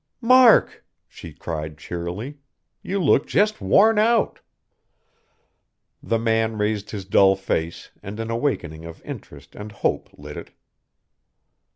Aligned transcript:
"Mark!" 0.23 0.83
she 1.07 1.31
cried 1.31 1.77
cheerily, 1.77 2.39
"you 2.81 2.99
look 2.99 3.27
just 3.27 3.61
worn 3.61 3.99
out." 3.99 4.39
The 6.01 6.17
man 6.17 6.57
raised 6.57 6.89
his 6.89 7.05
dull 7.05 7.35
face 7.35 7.91
and 8.01 8.19
an 8.19 8.31
awakening 8.31 8.83
of 8.83 9.05
interest 9.05 9.53
and 9.55 9.71
hope 9.71 10.09
lit 10.17 10.37
it. 10.37 10.49